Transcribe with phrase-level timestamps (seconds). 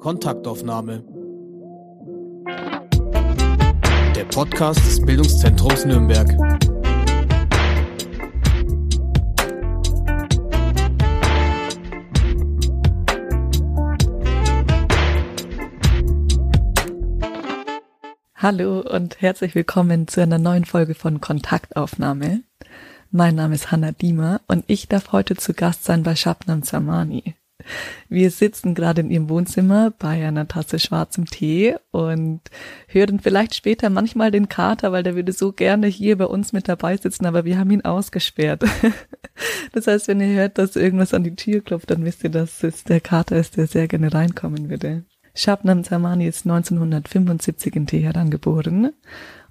[0.00, 1.04] Kontaktaufnahme.
[4.16, 6.26] Der Podcast des Bildungszentrums Nürnberg.
[18.36, 22.42] Hallo und herzlich willkommen zu einer neuen Folge von Kontaktaufnahme.
[23.10, 27.34] Mein Name ist Hanna Diemer und ich darf heute zu Gast sein bei Shabnam Zamani.
[28.08, 32.40] Wir sitzen gerade in ihrem Wohnzimmer bei einer Tasse schwarzem Tee und
[32.88, 36.68] hören vielleicht später manchmal den Kater, weil der würde so gerne hier bei uns mit
[36.68, 38.64] dabei sitzen, aber wir haben ihn ausgesperrt.
[39.72, 42.62] Das heißt, wenn ihr hört, dass irgendwas an die Tür klopft, dann wisst ihr, dass
[42.62, 45.04] es der Kater ist, der sehr gerne reinkommen würde.
[45.34, 48.90] Shabnam Zamani ist 1975 in Teheran geboren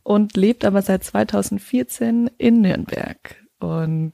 [0.04, 3.36] und lebt aber seit 2014 in Nürnberg.
[3.59, 4.13] Und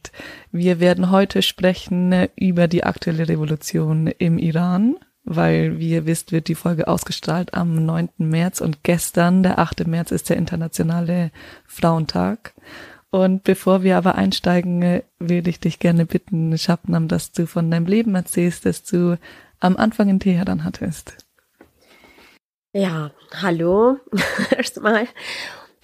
[0.52, 6.47] wir werden heute sprechen über die aktuelle Revolution im Iran, weil, wie ihr wisst, wird
[6.47, 8.09] die Folge ausgestrahlt am 9.
[8.17, 9.88] März und gestern, der 8.
[9.88, 11.31] März, ist der internationale
[11.66, 12.53] Frauentag.
[13.11, 17.86] Und bevor wir aber einsteigen, würde ich dich gerne bitten, Shabnam, dass du von deinem
[17.86, 19.17] Leben erzählst, das du
[19.59, 21.17] am Anfang in Teheran hattest.
[22.73, 23.97] Ja, hallo
[24.58, 25.08] erstmal.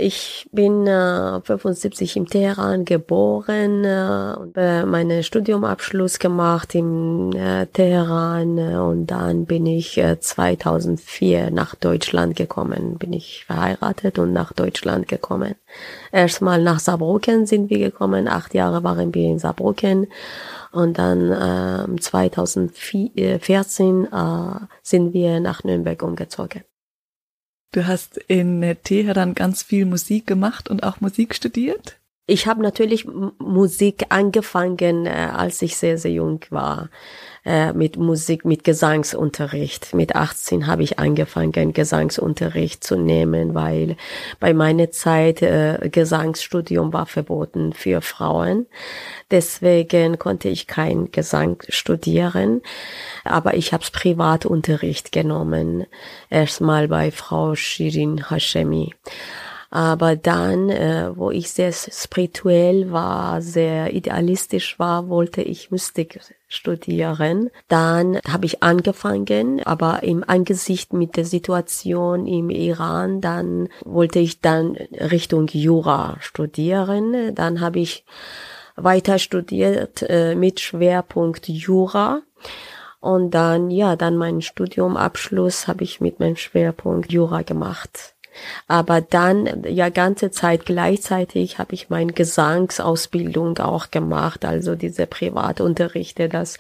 [0.02, 7.68] Ich bin äh, 75 im Teheran geboren äh, und äh, meinen Studiumabschluss gemacht im äh,
[7.68, 12.98] Teheran äh, und dann bin ich äh, 2004 nach Deutschland gekommen.
[12.98, 15.54] Bin ich verheiratet und nach Deutschland gekommen.
[16.12, 18.28] Erstmal nach Saarbrücken sind wir gekommen.
[18.28, 20.08] Acht Jahre waren wir in Saarbrücken
[20.72, 24.08] und dann äh, 2014 äh,
[24.82, 26.64] sind wir nach Nürnberg umgezogen.
[27.74, 32.01] Du hast in Teheran ganz viel Musik gemacht und auch Musik studiert?
[32.32, 33.06] Ich habe natürlich
[33.40, 36.90] Musik angefangen, äh, als ich sehr, sehr jung war.
[37.44, 39.94] Äh, mit Musik, mit Gesangsunterricht.
[39.94, 43.98] Mit 18 habe ich angefangen, Gesangsunterricht zu nehmen, weil
[44.40, 48.66] bei meiner Zeit äh, Gesangsstudium war verboten für Frauen.
[49.30, 52.62] Deswegen konnte ich kein Gesang studieren,
[53.26, 55.86] aber ich habe Privatunterricht genommen.
[56.30, 58.94] Erstmal bei Frau Shirin Hashemi.
[59.74, 67.50] Aber dann, äh, wo ich sehr spirituell war, sehr idealistisch war, wollte ich Mystik studieren.
[67.70, 74.42] Dann habe ich angefangen, aber im Angesicht mit der Situation im Iran, dann wollte ich
[74.42, 77.34] dann Richtung Jura studieren.
[77.34, 78.04] Dann habe ich
[78.76, 82.22] weiter studiert äh, mit Schwerpunkt Jura.
[83.00, 88.16] Und dann, ja, dann mein Studiumabschluss habe ich mit meinem Schwerpunkt Jura gemacht.
[88.68, 96.30] Aber dann, ja, ganze Zeit gleichzeitig habe ich meine Gesangsausbildung auch gemacht, also diese Privatunterrichte,
[96.30, 96.58] das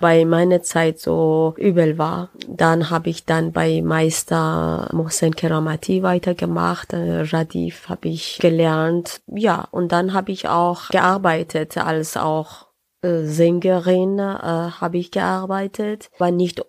[0.00, 2.30] bei meiner Zeit so übel war.
[2.48, 9.66] Dann habe ich dann bei Meister Mohsen Keramati weitergemacht, äh, Radif habe ich gelernt, ja,
[9.70, 12.66] und dann habe ich auch gearbeitet als auch
[13.02, 16.64] äh, Sängerin äh, habe ich gearbeitet, war nicht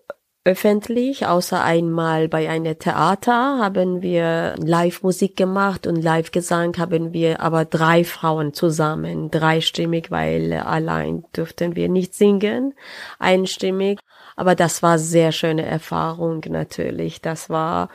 [0.46, 7.66] öffentlich, außer einmal bei einem Theater haben wir Live-Musik gemacht und Live-Gesang haben wir aber
[7.66, 12.76] drei Frauen zusammen, dreistimmig, weil allein durften wir nicht singen,
[13.18, 14.00] einstimmig.
[14.36, 17.22] Aber das war sehr schöne Erfahrung natürlich.
[17.22, 17.90] Das war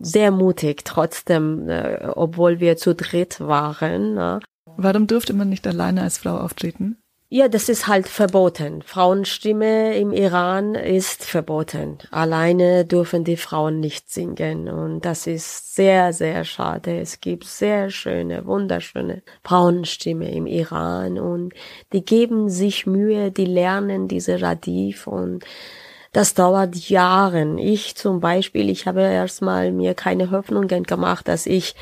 [0.00, 4.14] sehr mutig trotzdem, äh, obwohl wir zu dritt waren.
[4.14, 4.40] Ne?
[4.76, 6.96] Warum durfte man nicht alleine als Frau auftreten?
[7.32, 8.82] Ja, das ist halt verboten.
[8.82, 11.98] Frauenstimme im Iran ist verboten.
[12.10, 14.68] Alleine dürfen die Frauen nicht singen.
[14.68, 16.98] Und das ist sehr, sehr schade.
[16.98, 21.20] Es gibt sehr schöne, wunderschöne Frauenstimme im Iran.
[21.20, 21.54] Und
[21.92, 25.44] die geben sich Mühe, die lernen diese Radif und
[26.12, 27.58] das dauert Jahren.
[27.58, 31.76] Ich zum Beispiel, ich habe erstmal mir keine Hoffnungen gemacht, dass ich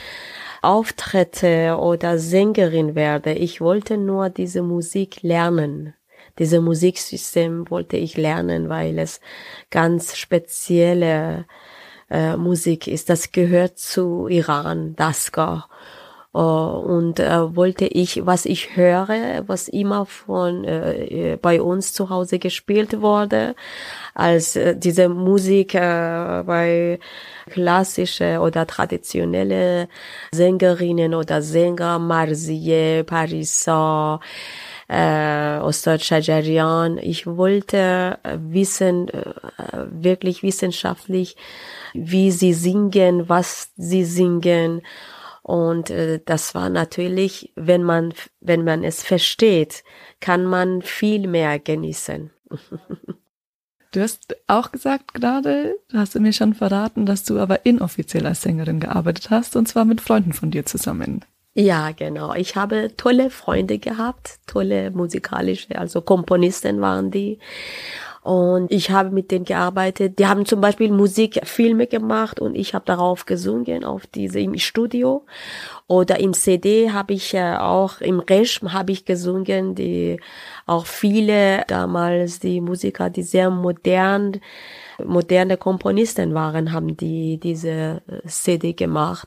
[0.63, 3.33] Auftritte oder Sängerin werde.
[3.33, 5.95] Ich wollte nur diese Musik lernen.
[6.39, 9.21] Diese Musiksystem wollte ich lernen, weil es
[9.71, 11.47] ganz spezielle
[12.11, 13.11] äh, Musik ist.
[13.11, 15.69] Das gehört zu Iran, Daska.
[16.35, 22.11] Uh, und äh, wollte ich, was ich höre, was immer von äh, bei uns zu
[22.11, 23.55] Hause gespielt wurde,
[24.13, 26.99] als äh, diese Musik äh, bei
[27.51, 29.89] klassische oder traditionelle
[30.31, 34.21] Sängerinnen oder Sänger, Marzieh, Parisa,
[34.87, 36.99] äh, Ostad Shajarian.
[36.99, 39.33] Ich wollte wissen, äh,
[39.91, 41.37] wirklich wissenschaftlich,
[41.95, 44.83] wie sie singen, was sie singen.
[45.49, 49.83] Und äh, das war natürlich, wenn man, wenn man es versteht,
[50.21, 52.31] kann man viel mehr genießen.
[53.91, 58.43] Du hast auch gesagt gerade, hast du mir schon verraten, dass du aber inoffiziell als
[58.43, 61.25] Sängerin gearbeitet hast und zwar mit Freunden von dir zusammen.
[61.55, 62.35] Ja, genau.
[62.35, 67.39] Ich habe tolle Freunde gehabt, tolle musikalische, also Komponisten waren die.
[68.29, 70.19] Und ich habe mit denen gearbeitet.
[70.19, 75.25] Die haben zum Beispiel Musikfilme gemacht und ich habe darauf gesungen, auf diese im Studio.
[75.87, 80.21] Oder im CD habe ich äh, auch, im Reschm habe ich gesungen, die
[80.67, 84.43] auch viele damals die Musiker, die sehr modern,
[85.03, 89.27] moderne Komponisten waren, haben die diese äh, CD gemacht.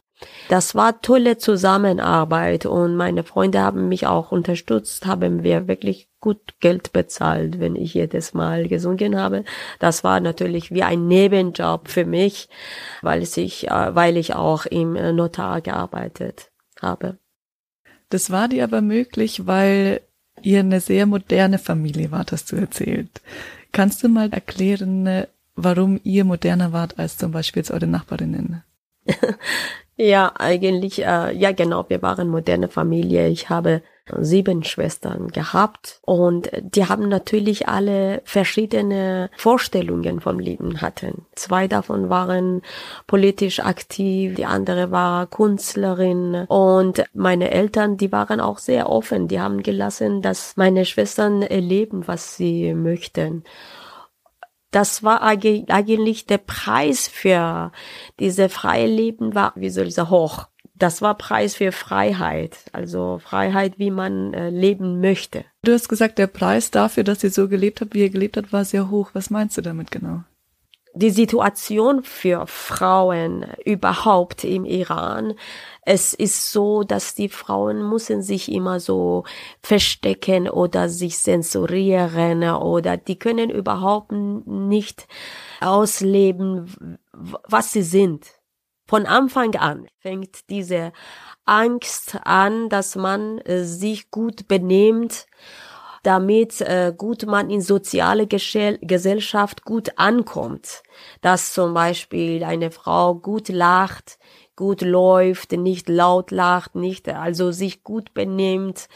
[0.49, 6.59] Das war tolle Zusammenarbeit und meine Freunde haben mich auch unterstützt, haben wir wirklich gut
[6.59, 9.43] Geld bezahlt, wenn ich jedes Mal gesungen habe.
[9.79, 12.49] Das war natürlich wie ein Nebenjob für mich,
[13.01, 17.17] weil ich, äh, weil ich auch im äh, Notar gearbeitet habe.
[18.09, 20.01] Das war dir aber möglich, weil
[20.41, 23.21] ihr eine sehr moderne Familie wart, hast du erzählt.
[23.71, 25.25] Kannst du mal erklären,
[25.55, 28.63] warum ihr moderner wart als zum Beispiel jetzt eure Nachbarinnen?
[30.03, 33.27] Ja, eigentlich, äh, ja genau, wir waren moderne Familie.
[33.27, 33.83] Ich habe
[34.17, 41.27] sieben Schwestern gehabt und die haben natürlich alle verschiedene Vorstellungen vom Leben hatten.
[41.35, 42.63] Zwei davon waren
[43.05, 49.27] politisch aktiv, die andere war Künstlerin und meine Eltern, die waren auch sehr offen.
[49.27, 53.43] Die haben gelassen, dass meine Schwestern erleben, was sie möchten
[54.71, 57.71] das war eigentlich der Preis für
[58.19, 60.47] diese freie Leben war, wie soll ich sagen, hoch.
[60.73, 65.45] Das war Preis für Freiheit, also Freiheit, wie man äh, leben möchte.
[65.63, 68.51] Du hast gesagt, der Preis dafür, dass ihr so gelebt habt, wie ihr gelebt habt,
[68.51, 69.11] war sehr hoch.
[69.13, 70.23] Was meinst du damit genau?
[70.93, 75.35] Die Situation für Frauen überhaupt im Iran
[75.83, 79.23] es ist so, dass die Frauen müssen sich immer so
[79.63, 85.07] verstecken oder sich zensurieren oder die können überhaupt nicht
[85.59, 88.27] ausleben, was sie sind.
[88.87, 90.91] Von Anfang an fängt diese
[91.45, 95.25] Angst an, dass man äh, sich gut benimmt,
[96.03, 100.83] damit äh, gut man in soziale Gesellschaft gut ankommt.
[101.21, 104.17] Dass zum Beispiel eine Frau gut lacht,
[104.55, 108.87] gut läuft, nicht laut lacht, nicht, also sich gut benimmt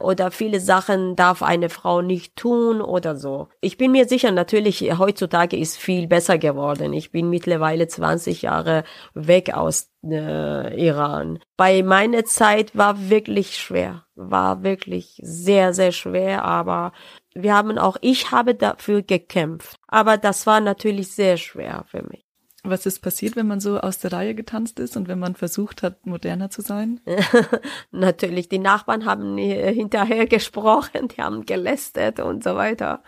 [0.00, 3.48] oder viele Sachen darf eine Frau nicht tun oder so.
[3.60, 6.92] Ich bin mir sicher, natürlich heutzutage ist viel besser geworden.
[6.92, 8.84] Ich bin mittlerweile 20 Jahre
[9.14, 11.38] weg aus äh, Iran.
[11.56, 16.92] Bei meiner Zeit war wirklich schwer, war wirklich sehr, sehr schwer, aber
[17.34, 19.76] wir haben auch, ich habe dafür gekämpft.
[19.88, 22.25] Aber das war natürlich sehr schwer für mich.
[22.68, 25.82] Was ist passiert, wenn man so aus der Reihe getanzt ist und wenn man versucht
[25.82, 27.00] hat, moderner zu sein?
[27.90, 33.02] Natürlich, die Nachbarn haben hinterher gesprochen, die haben gelästert und so weiter.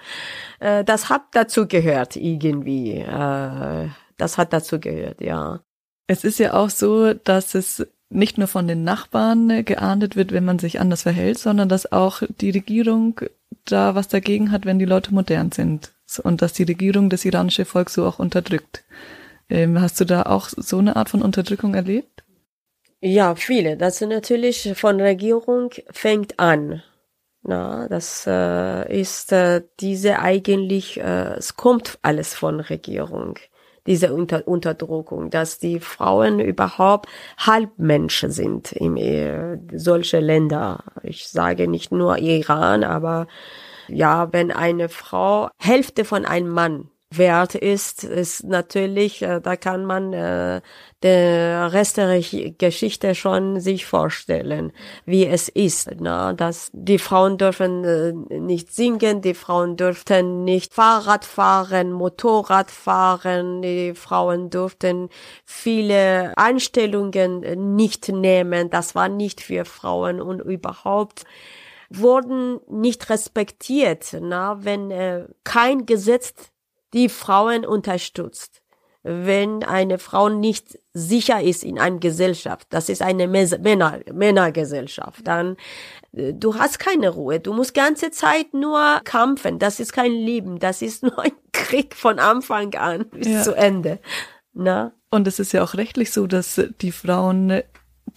[0.60, 2.92] Äh, das hat dazu gehört, irgendwie.
[2.92, 5.60] Äh, das hat dazu gehört, ja.
[6.06, 10.44] Es ist ja auch so, dass es nicht nur von den Nachbarn geahndet wird, wenn
[10.44, 13.20] man sich anders verhält, sondern dass auch die Regierung
[13.64, 15.92] da was dagegen hat, wenn die Leute modern sind.
[16.22, 18.84] Und dass die Regierung das iranische Volk so auch unterdrückt.
[19.50, 22.24] Ähm, hast du da auch so eine Art von Unterdrückung erlebt?
[23.00, 23.76] Ja, viele.
[23.76, 26.82] Das ist natürlich von Regierung fängt an.
[27.42, 33.38] Na, das äh, ist äh, diese eigentlich, äh, es kommt alles von Regierung,
[33.86, 40.84] diese Unter Unterdrückung, dass die Frauen überhaupt Halbmenschen sind in äh, solche Länder.
[41.02, 43.28] Ich sage nicht nur Iran, aber
[43.88, 49.84] ja, wenn eine Frau Hälfte von einem Mann wert ist, ist natürlich, äh, da kann
[49.86, 50.60] man äh,
[51.02, 54.72] der Rest der Geschichte schon sich vorstellen,
[55.06, 60.74] wie es ist, na, dass die Frauen dürfen äh, nicht singen, die Frauen dürften nicht
[60.74, 65.08] Fahrrad fahren, Motorrad fahren, die Frauen durften
[65.46, 71.24] viele Einstellungen nicht nehmen, das war nicht für Frauen und überhaupt
[71.90, 76.34] wurden nicht respektiert, na, wenn äh, kein Gesetz
[76.92, 78.62] die Frauen unterstützt.
[79.04, 85.56] Wenn eine Frau nicht sicher ist in einer Gesellschaft, das ist eine Männer, Männergesellschaft, dann
[86.12, 87.40] äh, du hast keine Ruhe.
[87.40, 89.58] Du musst ganze Zeit nur kämpfen.
[89.58, 90.58] Das ist kein Leben.
[90.58, 93.42] Das ist nur ein Krieg von Anfang an bis ja.
[93.42, 94.00] zu Ende.
[94.52, 94.92] Na?
[95.10, 97.62] Und es ist ja auch rechtlich so, dass die Frauen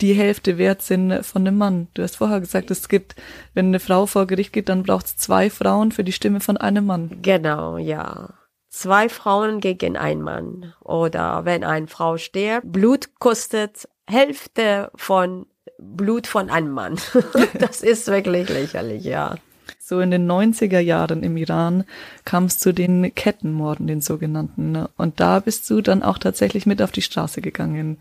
[0.01, 1.87] die Hälfte wert sind von einem Mann.
[1.93, 3.15] Du hast vorher gesagt, es gibt,
[3.53, 6.57] wenn eine Frau vor Gericht geht, dann braucht es zwei Frauen für die Stimme von
[6.57, 7.19] einem Mann.
[7.21, 8.29] Genau, ja
[8.71, 10.73] zwei Frauen gegen einen Mann.
[10.79, 15.45] Oder wenn eine Frau stirbt, Blut kostet Hälfte von
[15.77, 16.97] Blut von einem Mann.
[17.59, 19.35] das ist wirklich lächerlich, ja.
[19.79, 21.83] So in den 90er Jahren im Iran
[22.23, 24.85] kam es zu den Kettenmorden, den sogenannten.
[24.97, 27.97] Und da bist du dann auch tatsächlich mit auf die Straße gegangen.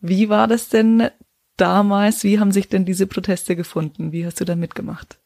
[0.00, 1.08] Wie war das denn
[1.56, 2.24] damals?
[2.24, 4.12] Wie haben sich denn diese Proteste gefunden?
[4.12, 5.18] Wie hast du da mitgemacht?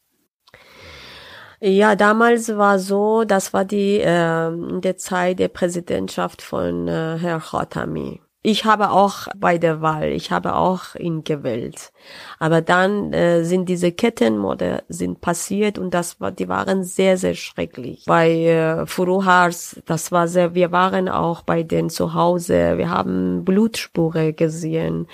[1.59, 7.39] Ja, damals war so, das war die äh, der Zeit der Präsidentschaft von äh, Herr
[7.39, 8.21] Khatami.
[8.43, 11.91] Ich habe auch bei der Wahl, ich habe auch ihn gewählt.
[12.39, 17.33] Aber dann äh, sind diese Kettenmorde sind passiert und das war, die waren sehr, sehr
[17.33, 18.05] schrecklich.
[18.05, 23.43] Bei äh, Furuhars, das war sehr, wir waren auch bei denen zu Hause, wir haben
[23.43, 25.07] Blutspuren gesehen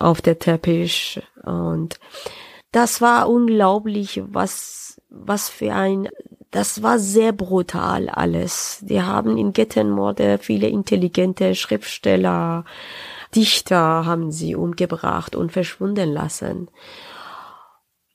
[0.00, 2.00] auf der Teppich und
[2.72, 6.08] das war unglaublich, was, was für ein
[6.52, 8.80] das war sehr brutal alles.
[8.82, 12.66] Die haben in Gettenmorde viele intelligente Schriftsteller,
[13.34, 16.68] Dichter haben sie umgebracht und verschwunden lassen.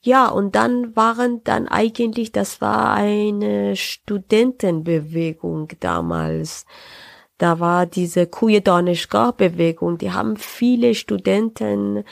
[0.02, 6.68] Ja, und dann waren dann eigentlich, das war eine Studentenbewegung damals.
[7.40, 12.04] Da war diese Kujedonishka-Bewegung, die haben viele Studenten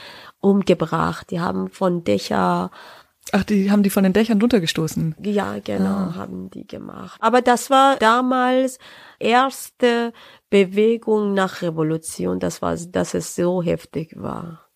[0.42, 2.72] umgebracht, die haben von Dächer
[3.32, 5.16] Ach, die haben die von den Dächern runtergestoßen.
[5.24, 6.16] Ja, genau, ah.
[6.16, 7.18] haben die gemacht.
[7.22, 8.78] Aber das war damals
[9.20, 10.14] erste
[10.50, 12.40] Bewegung nach Revolution.
[12.40, 14.68] Das war, dass es so heftig war.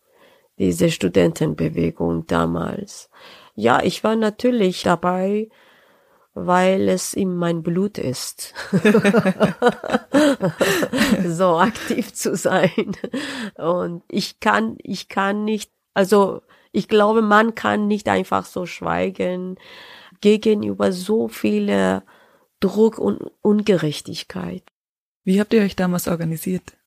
[0.57, 3.09] Diese Studentenbewegung damals.
[3.55, 5.49] Ja, ich war natürlich dabei,
[6.33, 8.53] weil es in mein Blut ist,
[11.25, 12.95] so aktiv zu sein.
[13.55, 19.57] Und ich kann, ich kann nicht, also ich glaube, man kann nicht einfach so schweigen
[20.21, 22.03] gegenüber so viele
[22.59, 24.63] Druck und Ungerechtigkeit.
[25.23, 26.77] Wie habt ihr euch damals organisiert?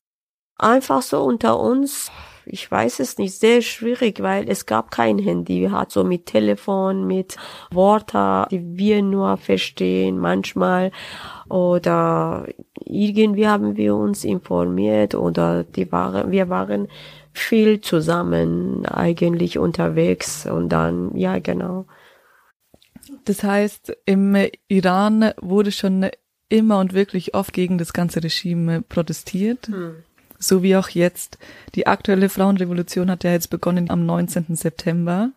[0.57, 2.11] Einfach so unter uns.
[2.45, 5.67] Ich weiß es nicht, sehr schwierig, weil es gab kein Handy.
[5.71, 7.37] Hat so mit Telefon, mit
[7.71, 10.91] Worten, die wir nur verstehen manchmal.
[11.49, 12.45] Oder
[12.85, 16.87] irgendwie haben wir uns informiert oder die waren, wir waren
[17.33, 21.85] viel zusammen eigentlich unterwegs und dann, ja, genau.
[23.25, 24.35] Das heißt, im
[24.67, 26.09] Iran wurde schon
[26.49, 29.67] immer und wirklich oft gegen das ganze Regime protestiert.
[29.67, 29.95] Hm.
[30.37, 31.37] So wie auch jetzt.
[31.73, 34.55] Die aktuelle Frauenrevolution hat ja jetzt begonnen am 19.
[34.55, 35.31] September,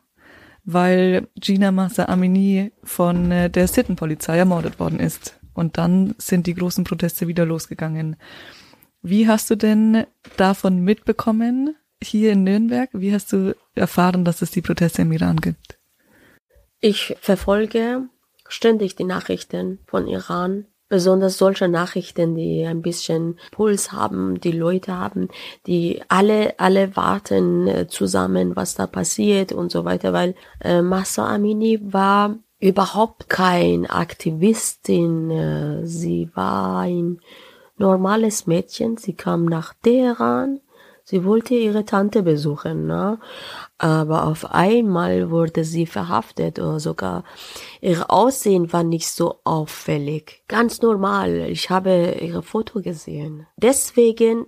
[0.64, 5.38] weil Gina Massa Amini von äh, der Sittenpolizei ermordet worden ist.
[5.54, 8.16] Und dann sind die großen Proteste wieder losgegangen.
[9.00, 10.04] Wie hast du denn
[10.36, 11.76] davon mitbekommen?
[12.02, 12.90] Hier in Nürnberg?
[12.92, 15.78] Wie hast du erfahren, dass es die Proteste im Iran gibt?
[16.80, 18.02] Ich verfolge
[18.48, 24.96] ständig die Nachrichten von Iran, besonders solche Nachrichten, die ein bisschen Puls haben, die Leute
[24.96, 25.28] haben,
[25.66, 31.26] die alle, alle warten äh, zusammen, was da passiert und so weiter, weil äh, Massa
[31.34, 37.20] Amini war überhaupt kein Aktivistin, äh, sie war ein
[37.78, 40.60] normales Mädchen, sie kam nach Teheran,
[41.08, 43.20] Sie wollte ihre Tante besuchen, ne?
[43.78, 47.22] aber auf einmal wurde sie verhaftet oder sogar
[47.80, 50.42] ihr Aussehen war nicht so auffällig.
[50.48, 51.46] Ganz normal.
[51.48, 53.46] Ich habe ihre Foto gesehen.
[53.56, 54.46] Deswegen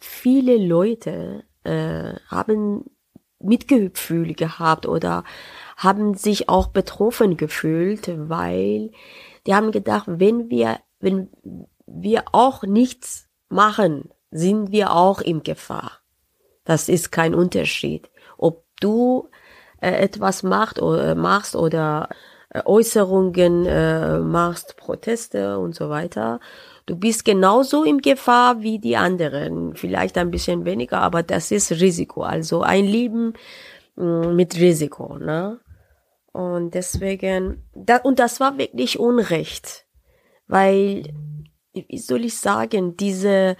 [0.00, 2.90] viele Leute äh, haben
[3.38, 5.22] Mitgefühl gehabt oder
[5.76, 8.90] haben sich auch betroffen gefühlt, weil
[9.46, 11.30] die haben gedacht, wenn wir, wenn
[11.86, 16.00] wir auch nichts machen, sind wir auch in Gefahr.
[16.64, 18.10] Das ist kein Unterschied.
[18.36, 19.28] Ob du
[19.80, 22.08] äh, etwas macht oder, äh, machst oder
[22.50, 26.40] äh, Äußerungen äh, machst, Proteste und so weiter,
[26.86, 29.74] du bist genauso in Gefahr wie die anderen.
[29.76, 32.22] Vielleicht ein bisschen weniger, aber das ist Risiko.
[32.22, 33.34] Also ein Leben
[33.96, 35.60] mh, mm, mit Risiko, ne?
[36.32, 39.86] Und deswegen, da, und das war wirklich Unrecht.
[40.46, 41.14] Weil,
[41.72, 43.56] wie soll ich sagen, diese,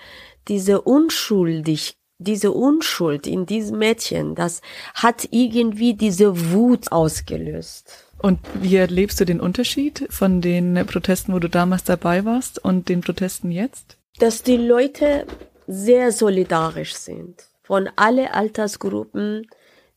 [0.49, 4.61] diese unschuldig, diese Unschuld in diesem Mädchen, das
[4.95, 8.09] hat irgendwie diese Wut ausgelöst.
[8.21, 12.89] Und wie erlebst du den Unterschied von den Protesten, wo du damals dabei warst und
[12.89, 13.97] den Protesten jetzt?
[14.19, 15.27] Dass die Leute
[15.69, 17.45] sehr solidarisch sind.
[17.63, 19.47] Von alle Altersgruppen,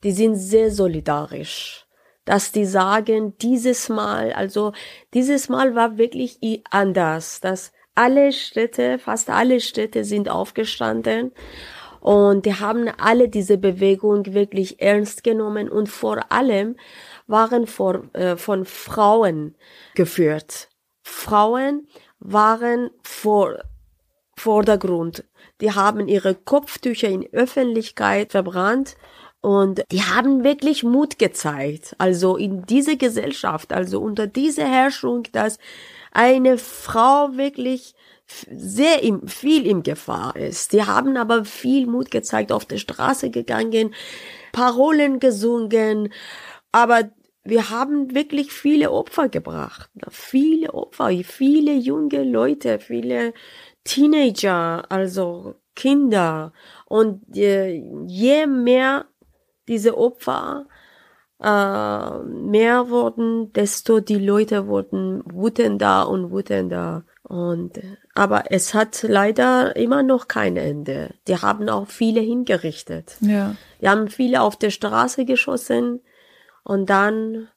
[0.03, 1.87] die sind sehr solidarisch.
[2.25, 4.73] Dass die sagen, dieses Mal, also
[5.15, 6.37] dieses Mal war wirklich
[6.69, 11.31] anders, dass alle Städte, fast alle Städte sind aufgestanden
[11.99, 16.75] und die haben alle diese Bewegung wirklich ernst genommen und vor allem
[17.27, 19.55] waren vor, äh, von Frauen
[19.93, 20.69] geführt.
[21.03, 21.87] Frauen
[22.19, 23.59] waren vor
[24.35, 25.23] Vordergrund.
[25.61, 28.95] Die haben ihre Kopftücher in Öffentlichkeit verbrannt
[29.41, 31.95] Und die haben wirklich Mut gezeigt.
[31.97, 35.57] Also in diese Gesellschaft, also unter dieser Herrschung, dass
[36.11, 37.95] eine Frau wirklich
[38.49, 40.73] sehr im, viel im Gefahr ist.
[40.73, 43.93] Die haben aber viel Mut gezeigt, auf der Straße gegangen,
[44.51, 46.13] Parolen gesungen,
[46.71, 47.09] aber
[47.43, 49.89] wir haben wirklich viele Opfer gebracht.
[50.09, 53.33] Viele Opfer, viele junge Leute, viele
[53.83, 56.53] Teenager, also Kinder.
[56.85, 59.05] Und äh, je mehr
[59.67, 60.67] diese Opfer
[61.41, 67.05] äh, mehr wurden, desto die Leute wurden wütender und wütender.
[67.23, 67.79] Und
[68.13, 71.15] aber es hat leider immer noch kein Ende.
[71.27, 73.15] Die haben auch viele hingerichtet.
[73.21, 73.55] Ja.
[73.81, 76.01] Die haben viele auf der Straße geschossen
[76.63, 77.47] und dann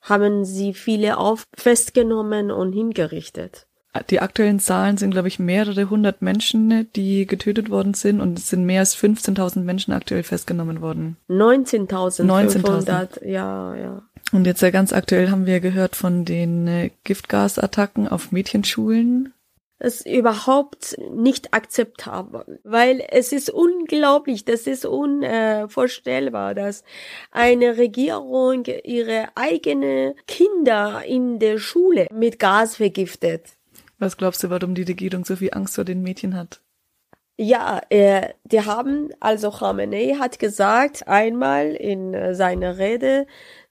[0.00, 3.66] haben sie viele auf festgenommen und hingerichtet.
[4.08, 8.48] Die aktuellen Zahlen sind, glaube ich, mehrere hundert Menschen, die getötet worden sind und es
[8.48, 11.16] sind mehr als 15.000 Menschen aktuell festgenommen worden.
[11.28, 13.26] 19.500, 19.000.
[13.26, 14.02] ja, ja.
[14.32, 19.34] Und jetzt ja ganz aktuell haben wir gehört von den äh, Giftgasattacken auf Mädchenschulen.
[19.80, 26.84] Das ist überhaupt nicht akzeptabel, weil es ist unglaublich, das ist unvorstellbar, dass
[27.30, 33.56] eine Regierung ihre eigenen Kinder in der Schule mit Gas vergiftet.
[34.00, 36.60] Was glaubst du, warum die Regierung so viel Angst vor den Mädchen hat?
[37.36, 43.26] Ja, äh, die haben, also Khamenei hat gesagt einmal in äh, seiner Rede,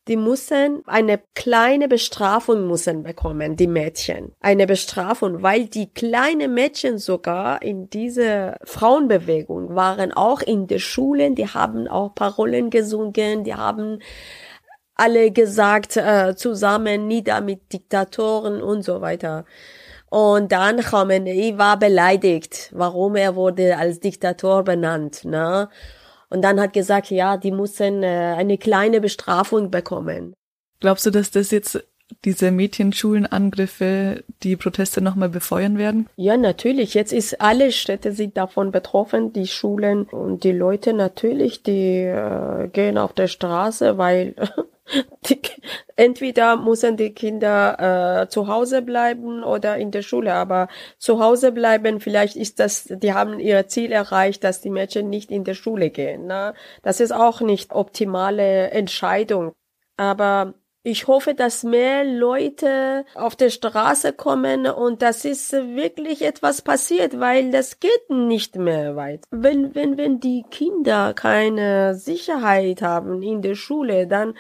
[0.08, 4.32] die müssen eine kleine Bestrafung müssen bekommen, die Mädchen.
[4.40, 11.36] Eine Bestrafung, weil die kleinen Mädchen sogar in dieser Frauenbewegung waren auch in den Schulen,
[11.36, 14.00] die haben auch Parolen gesungen, die haben
[14.96, 19.46] alle gesagt, äh, zusammen nieder mit Diktatoren und so weiter.
[20.10, 25.70] Und dann Khamenei war beleidigt, warum er wurde als Diktator benannt, ne?
[26.30, 30.34] Und dann hat gesagt, ja, die müssen äh, eine kleine Bestrafung bekommen.
[30.80, 31.84] Glaubst du, dass das jetzt
[32.26, 36.08] diese Mädchenschulenangriffe die Proteste nochmal befeuern werden?
[36.16, 36.94] Ja, natürlich.
[36.94, 42.68] Jetzt ist alle Städte sind davon betroffen, die Schulen und die Leute natürlich, die äh,
[42.70, 44.36] gehen auf der Straße, weil
[45.30, 45.40] die,
[45.96, 50.68] entweder müssen die Kinder äh, zu Hause bleiben oder in der Schule, aber
[50.98, 55.32] zu Hause bleiben, vielleicht ist das, die haben ihr Ziel erreicht, dass die Mädchen nicht
[55.32, 56.26] in der Schule gehen.
[56.26, 56.54] Ne?
[56.82, 59.54] Das ist auch nicht optimale Entscheidung.
[59.98, 66.62] Aber ich hoffe, dass mehr Leute auf der Straße kommen und das ist wirklich etwas
[66.62, 69.26] passiert, weil das geht nicht mehr weit.
[69.30, 74.36] Wenn, wenn, wenn die Kinder keine Sicherheit haben in der Schule, dann,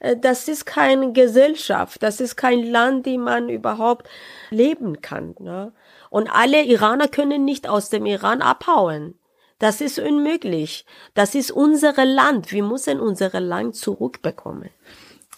[0.00, 4.08] äh, das ist keine Gesellschaft, das ist kein Land, die man überhaupt
[4.50, 5.72] leben kann, ne?
[6.08, 9.18] Und alle Iraner können nicht aus dem Iran abhauen.
[9.58, 10.84] Das ist unmöglich.
[11.14, 12.52] Das ist unser Land.
[12.52, 14.70] Wir müssen unser Land zurückbekommen.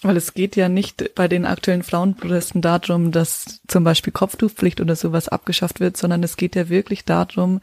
[0.05, 4.97] Weil es geht ja nicht bei den aktuellen Frauenprotesten darum, dass zum Beispiel Kopftuchpflicht oder
[4.97, 7.61] sowas abgeschafft wird, sondern es geht ja wirklich darum,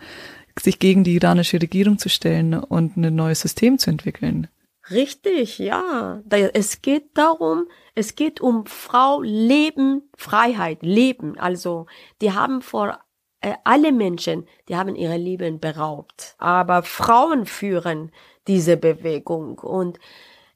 [0.60, 4.48] sich gegen die iranische Regierung zu stellen und ein neues System zu entwickeln.
[4.90, 6.24] Richtig, ja.
[6.54, 11.38] Es geht darum, es geht um Frau, Leben, Freiheit, Leben.
[11.38, 11.86] Also,
[12.22, 13.00] die haben vor
[13.42, 16.36] äh, alle Menschen, die haben ihre Leben beraubt.
[16.40, 18.12] Aber Frauen führen
[18.48, 20.00] diese Bewegung und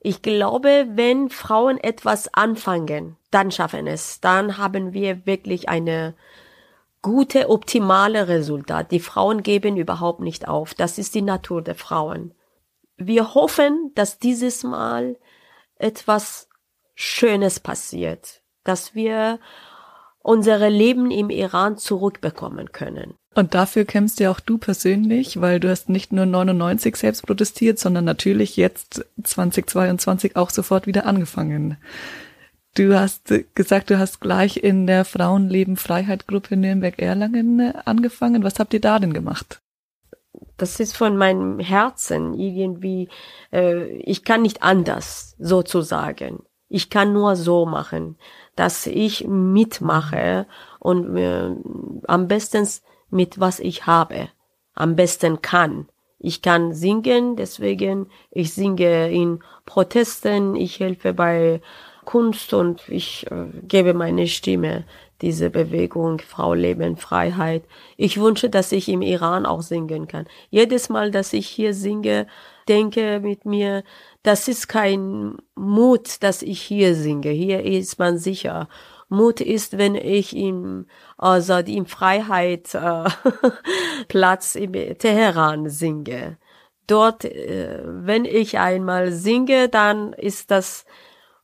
[0.06, 4.22] ich glaube, wenn Frauen etwas anfangen, dann schaffen es.
[4.22, 6.14] Dann haben wir wirklich eine
[7.02, 8.92] gute, optimale Resultat.
[8.92, 10.76] Die Frauen geben überhaupt nicht auf.
[10.76, 12.36] Das ist die Natur der Frauen.
[12.98, 15.18] Wir hoffen, dass dieses Mal
[15.78, 16.50] etwas
[16.94, 19.40] Schönes passiert, dass wir
[20.20, 23.16] unsere Leben im Iran zurückbekommen können.
[23.36, 27.78] Und dafür kämpfst ja auch du persönlich, weil du hast nicht nur 99 selbst protestiert,
[27.78, 31.78] sondern natürlich jetzt 2022 auch sofort wieder angefangen.
[32.76, 38.44] Du hast gesagt, du hast gleich in der Frauenleben Freiheit Gruppe Nürnberg-Erlangen angefangen.
[38.44, 39.62] Was habt ihr da denn gemacht?
[40.56, 43.10] Das ist von meinem Herzen irgendwie,
[43.52, 46.44] äh, ich kann nicht anders sozusagen.
[46.70, 48.18] Ich kann nur so machen,
[48.56, 50.48] dass ich mitmache
[50.80, 51.52] und äh,
[52.08, 52.68] am besten
[53.16, 54.30] mit was ich habe,
[54.76, 55.88] am besten kann.
[56.20, 61.62] Ich kann singen, deswegen ich singe in Protesten, ich helfe bei
[62.06, 64.86] Kunst und ich äh, gebe meine Stimme
[65.22, 67.64] diese Bewegung Frau Leben Freiheit.
[67.98, 70.28] Ich wünsche, dass ich im Iran auch singen kann.
[70.50, 72.28] Jedes Mal, dass ich hier singe,
[72.68, 73.84] denke mit mir,
[74.24, 77.30] das ist kein Mut, dass ich hier singe.
[77.30, 78.68] Hier ist man sicher.
[79.10, 80.88] Mut ist, wenn ich im,
[81.18, 83.04] also im Freiheit äh,
[84.08, 86.38] Platz im Teheran singe.
[86.88, 90.86] dort, äh, wenn ich einmal singe, dann ist das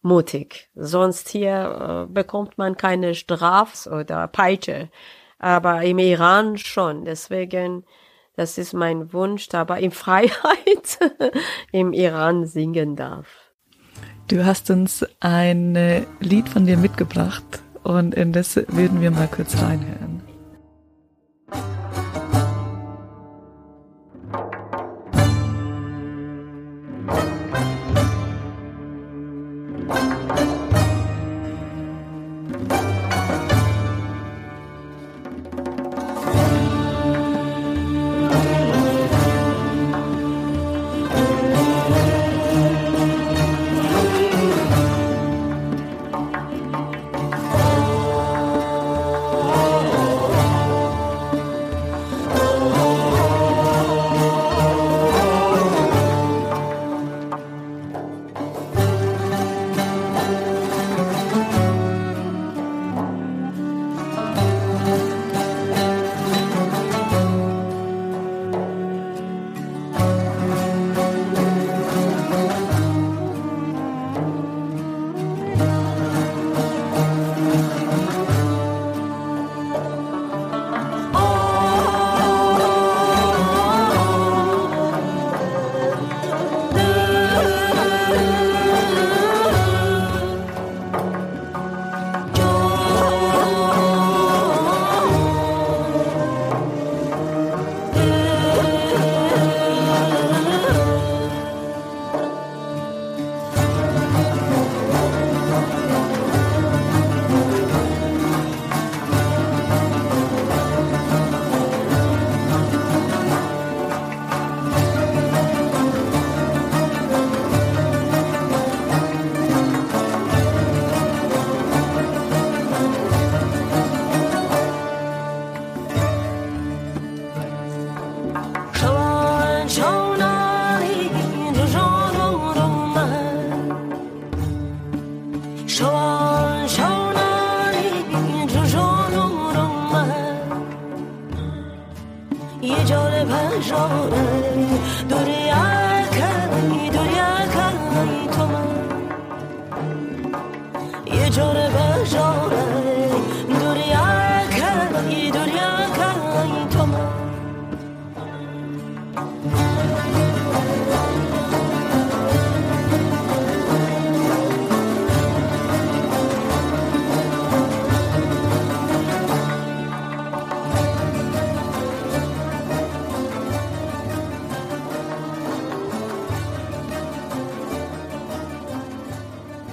[0.01, 0.69] mutig.
[0.75, 4.89] Sonst hier äh, bekommt man keine Straf oder Peitsche.
[5.39, 7.05] Aber im Iran schon.
[7.05, 7.85] Deswegen,
[8.35, 10.99] das ist mein Wunsch, aber in Freiheit
[11.71, 13.50] im Iran singen darf.
[14.31, 15.77] Du hast uns ein
[16.21, 17.43] Lied von dir mitgebracht
[17.83, 20.20] und in das würden wir mal kurz reinhören.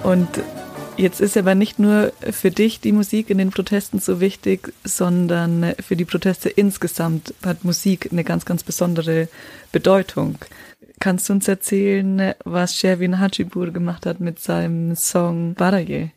[0.09, 0.41] Und
[0.97, 5.75] jetzt ist aber nicht nur für dich die Musik in den Protesten so wichtig, sondern
[5.79, 9.27] für die Proteste insgesamt hat Musik eine ganz, ganz besondere
[9.71, 10.39] Bedeutung.
[10.99, 16.11] Kannst du uns erzählen, was Sherwin Hajipur gemacht hat mit seinem Song Baraye?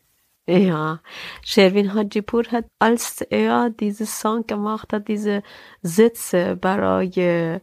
[0.46, 1.00] Ja,
[1.44, 5.42] Sherwin Hajipur hat, als er diesen Song gemacht hat, diese
[5.83, 7.61] Sätze, Baraye,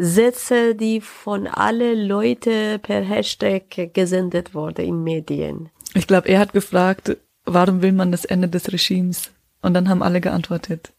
[0.00, 5.70] Sätze, die von alle Leute per Hashtag gesendet wurde in Medien.
[5.94, 9.32] Ich glaube, er hat gefragt, warum will man das Ende des Regimes?
[9.60, 10.92] Und dann haben alle geantwortet.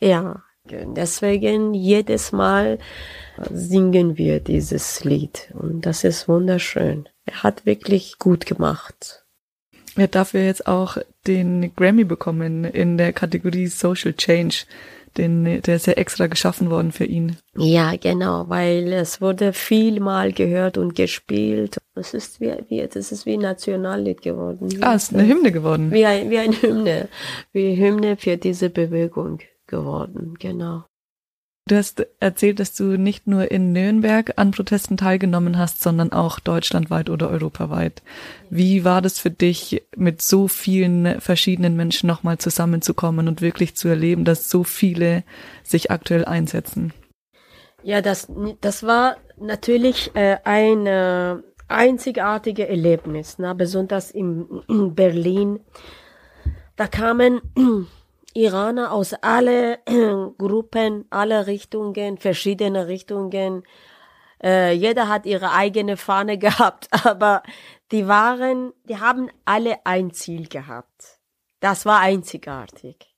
[0.00, 2.78] Ja, deswegen jedes Mal
[3.50, 7.10] singen wir dieses Lied und das ist wunderschön.
[7.26, 9.26] Er hat wirklich gut gemacht.
[9.96, 14.64] Er hat dafür jetzt auch den Grammy bekommen in der Kategorie Social Change
[15.18, 17.36] den, der ist ja extra geschaffen worden für ihn.
[17.56, 21.78] Ja, genau, weil es wurde viel mal gehört und gespielt.
[21.94, 24.68] Es ist wie, wie das ist wie Nationallied geworden.
[24.82, 25.90] Ah, es ist eine Hymne geworden.
[25.90, 27.08] Wie ein, wie eine Hymne,
[27.52, 30.84] wie Hymne für diese Bewegung geworden, genau.
[31.68, 36.38] Du hast erzählt, dass du nicht nur in Nürnberg an Protesten teilgenommen hast, sondern auch
[36.38, 38.04] deutschlandweit oder europaweit.
[38.50, 43.88] Wie war das für dich, mit so vielen verschiedenen Menschen nochmal zusammenzukommen und wirklich zu
[43.88, 45.24] erleben, dass so viele
[45.64, 46.92] sich aktuell einsetzen?
[47.82, 48.28] Ja, das,
[48.60, 51.34] das war natürlich äh, ein äh,
[51.66, 53.56] einzigartiges Erlebnis, ne?
[53.56, 55.58] besonders in, in Berlin.
[56.76, 57.40] Da kamen
[58.36, 59.78] Iraner aus alle
[60.38, 63.64] Gruppen, alle Richtungen, verschiedene Richtungen.
[64.42, 67.42] Äh, jeder hat ihre eigene Fahne gehabt, aber
[67.90, 71.20] die waren, die haben alle ein Ziel gehabt.
[71.60, 73.14] Das war einzigartig.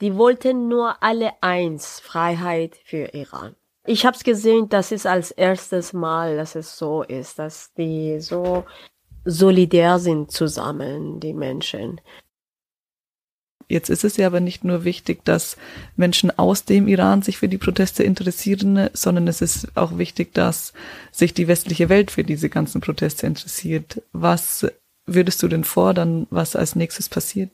[0.00, 3.56] Die wollten nur alle eins, Freiheit für Iran.
[3.86, 8.20] Ich habe es gesehen, das ist als erstes Mal, dass es so ist, dass die
[8.20, 8.64] so
[9.24, 12.00] solidär sind zusammen, die Menschen.
[13.68, 15.58] Jetzt ist es ja aber nicht nur wichtig, dass
[15.94, 20.72] Menschen aus dem Iran sich für die Proteste interessieren, sondern es ist auch wichtig, dass
[21.12, 24.02] sich die westliche Welt für diese ganzen Proteste interessiert.
[24.12, 24.66] Was
[25.04, 27.50] würdest du denn fordern, was als nächstes passiert?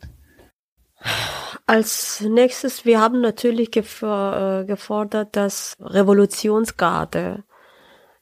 [1.66, 7.42] Als nächstes, wir haben natürlich äh, gefordert, dass Revolutionsgarde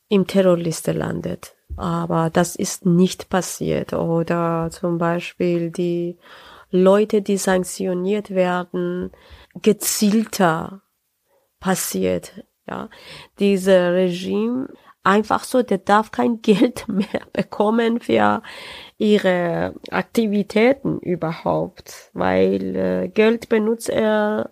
[0.08, 1.54] im Terrorliste landet.
[1.76, 3.92] Aber das ist nicht passiert.
[3.92, 6.16] Oder zum Beispiel die
[6.72, 9.12] Leute, die sanktioniert werden,
[9.60, 10.82] gezielter
[11.60, 12.44] passiert.
[12.66, 12.88] Ja,
[13.38, 14.68] diese Regime
[15.04, 18.42] einfach so, der darf kein Geld mehr bekommen für
[18.98, 24.50] ihre Aktivitäten überhaupt, weil äh, Geld benutzt er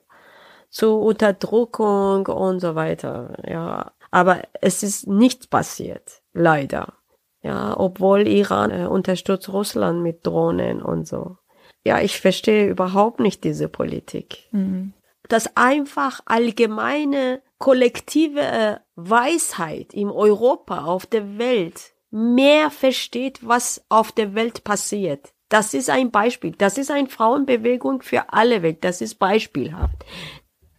[0.68, 3.36] zur Unterdrückung und so weiter.
[3.48, 6.94] Ja, aber es ist nichts passiert, leider.
[7.42, 11.38] Ja, obwohl Iran äh, unterstützt Russland mit Drohnen und so
[11.84, 14.48] ja, ich verstehe überhaupt nicht diese Politik.
[14.52, 14.92] Mhm.
[15.28, 24.12] Das einfach allgemeine kollektive äh, Weisheit im Europa, auf der Welt, mehr versteht, was auf
[24.12, 25.32] der Welt passiert.
[25.48, 26.52] Das ist ein Beispiel.
[26.52, 28.84] Das ist eine Frauenbewegung für alle Welt.
[28.84, 30.04] Das ist beispielhaft.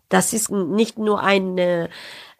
[0.09, 1.89] Das ist nicht nur eine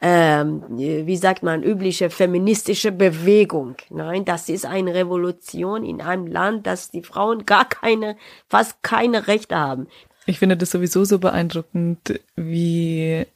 [0.02, 3.76] ähm, wie sagt man, übliche feministische Bewegung.
[3.92, 8.18] Nein, das ist eine Revolution in einem Land, dass die Frauen gar keine,
[8.50, 9.88] fast keine Rechte haben.
[10.26, 13.28] Ich finde das sowieso so beeindruckend, wie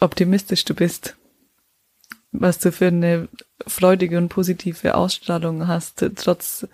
[0.00, 1.16] optimistisch du bist.
[2.30, 3.28] Was du für eine
[3.66, 6.66] freudige und positive Ausstrahlung hast, trotz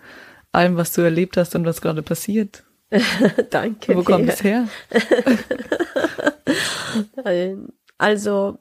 [0.51, 2.63] allem, was du erlebt hast und was gerade passiert.
[3.51, 3.95] Danke.
[3.95, 4.67] Wo kommt es her?
[7.97, 8.57] also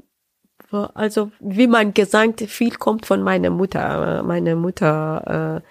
[0.70, 4.22] also wie man gesagt, viel kommt von meiner Mutter.
[4.22, 5.62] Meine Mutter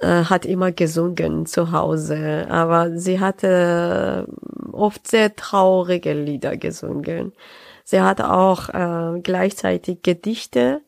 [0.00, 4.26] äh, äh, hat immer gesungen zu Hause, aber sie hatte
[4.72, 7.32] oft sehr traurige Lieder gesungen.
[7.84, 10.80] Sie hat auch äh, gleichzeitig Gedichte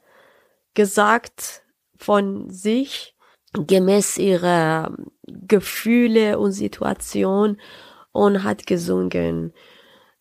[0.74, 1.62] gesagt
[1.96, 3.14] von sich
[3.52, 4.94] gemäß ihrer
[5.26, 7.58] Gefühle und Situation
[8.12, 9.52] und hat gesungen.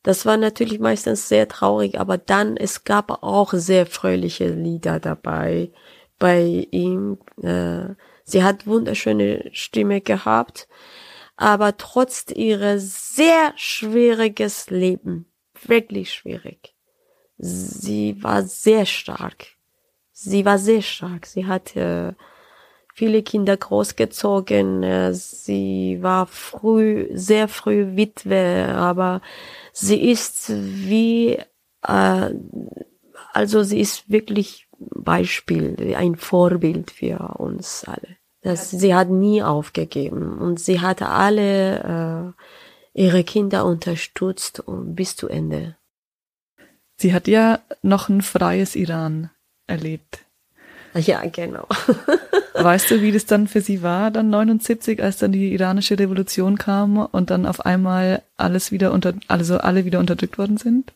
[0.06, 5.72] Das war natürlich meistens sehr traurig, aber dann, es gab auch sehr fröhliche Lieder dabei
[6.20, 7.18] bei ihm.
[7.42, 10.68] Äh, sie hat wunderschöne Stimme gehabt,
[11.38, 15.26] aber trotz ihrer sehr schwieriges Leben,
[15.64, 16.76] wirklich schwierig.
[17.40, 19.48] Sie war sehr stark.
[20.12, 21.26] Sie war sehr stark.
[21.26, 22.14] Sie hat äh,
[22.96, 24.82] viele Kinder großgezogen.
[24.82, 29.22] Äh, sie war früh, sehr früh Witwe, aber
[29.74, 31.38] sie ist wie,
[31.86, 32.30] äh,
[33.34, 38.18] also sie ist wirklich Beispiel, ein Vorbild für uns alle.
[38.42, 42.34] Das, sie hat nie aufgegeben und sie hat alle
[42.94, 45.76] äh, ihre Kinder unterstützt bis zu Ende.
[46.98, 49.32] Sie hat ja noch ein freies Iran
[49.68, 50.25] erlebt.
[50.96, 51.68] Ja, genau.
[52.54, 56.58] weißt du, wie das dann für sie war, dann 79, als dann die iranische Revolution
[56.58, 60.94] kam und dann auf einmal alles wieder unter, also alle wieder unterdrückt worden sind?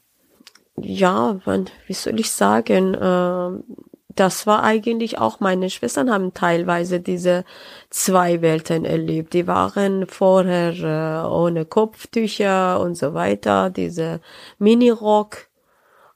[0.82, 3.80] Ja, man, wie soll ich sagen, äh,
[4.16, 7.46] das war eigentlich auch meine Schwestern haben teilweise diese
[7.90, 9.34] zwei Welten erlebt.
[9.34, 14.20] Die waren vorher äh, ohne Kopftücher und so weiter, diese
[14.58, 15.49] Minirock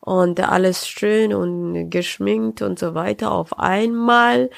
[0.03, 4.49] und alles schön und geschminkt und so weiter auf einmal.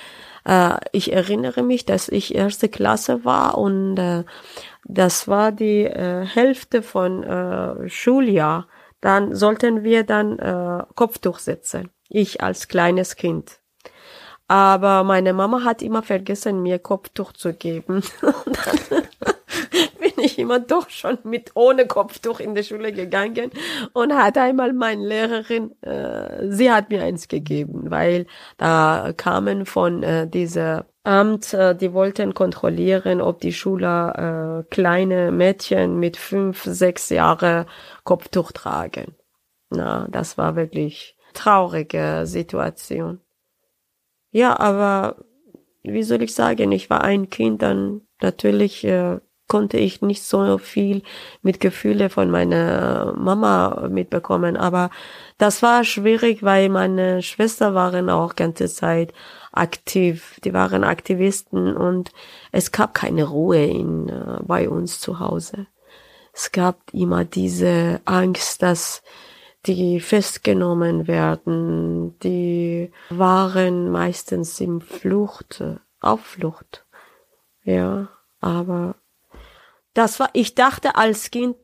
[0.43, 4.23] Äh, ich erinnere mich, dass ich erste Klasse war und äh,
[4.86, 8.67] das war die äh, Hälfte von äh, Schuljahr.
[9.01, 11.89] Dann sollten wir dann äh, Kopftuch setzen.
[12.10, 13.60] Ich als kleines Kind.
[14.47, 18.01] Aber meine Mama hat immer vergessen, mir Kopftuch zu geben.
[20.26, 23.52] Ich immer doch schon mit ohne Kopftuch in die Schule gegangen
[23.94, 28.26] und hat einmal meine Lehrerin, äh, sie hat mir eins gegeben, weil
[28.58, 35.32] da kamen von äh, dieser Amt, äh, die wollten kontrollieren, ob die Schüler äh, kleine
[35.32, 37.68] Mädchen mit fünf, sechs Jahre
[38.04, 39.16] Kopftuch tragen.
[39.70, 43.22] Na, das war wirklich traurige Situation.
[44.32, 45.18] Ja, aber
[45.84, 50.58] wie soll ich sagen, ich war ein Kind, dann natürlich äh, konnte ich nicht so
[50.58, 51.03] viel
[51.41, 54.58] mit Gefühle von meiner Mama mitbekommen.
[54.58, 54.89] Aber
[55.38, 59.13] das war schwierig, weil meine Schwester waren auch ganze Zeit
[59.51, 60.39] aktiv.
[60.43, 62.12] Die waren Aktivisten und
[62.51, 65.67] es gab keine Ruhe in, äh, bei uns zu Hause.
[66.34, 69.03] Es gab immer diese Angst, dass
[69.65, 75.63] die festgenommen werden, die waren meistens im Flucht,
[76.01, 76.86] auf Flucht.
[77.63, 78.10] Ja,
[78.41, 78.95] aber
[79.95, 81.55] das war, ich dachte als Kind,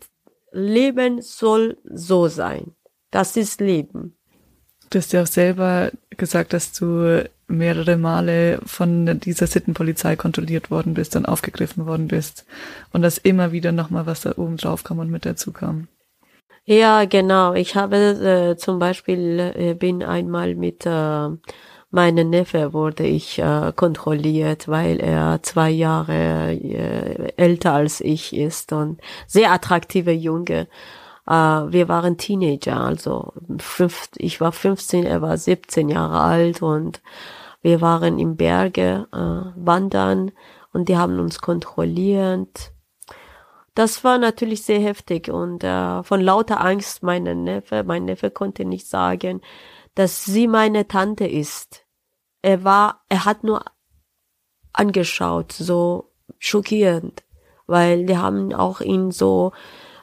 [0.51, 2.71] Leben soll so sein.
[3.11, 4.17] Das ist Leben.
[4.89, 10.93] Du hast ja auch selber gesagt, dass du mehrere Male von dieser Sittenpolizei kontrolliert worden
[10.93, 12.45] bist und aufgegriffen worden bist
[12.91, 15.87] und dass immer wieder nochmal was da oben drauf kam und mit dazu kam.
[16.65, 17.53] Ja, genau.
[17.53, 21.29] Ich habe äh, zum Beispiel äh, bin einmal mit äh,
[21.91, 28.73] meinem Neffe wurde ich äh, kontrolliert, weil er zwei Jahre äh, älter als ich ist
[28.73, 30.67] und sehr attraktive Junge.
[31.27, 37.01] Äh, wir waren Teenager, also fünf, ich war 15, er war 17 Jahre alt und
[37.62, 40.32] wir waren im Berge äh, wandern
[40.73, 42.71] und die haben uns kontrolliert
[43.75, 48.65] das war natürlich sehr heftig und äh, von lauter Angst meine Neffe, mein Neffe konnte
[48.65, 49.41] nicht sagen,
[49.95, 51.80] dass sie meine Tante ist.
[52.41, 53.63] Er war, er hat nur
[54.73, 57.23] angeschaut, so schockierend,
[57.67, 59.51] weil die haben auch ihn so,